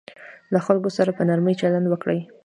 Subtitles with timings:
[0.53, 2.19] له خلکو سره په نرمي چلند وکړئ.